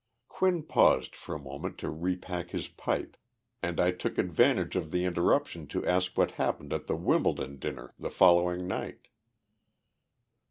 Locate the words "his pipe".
2.49-3.15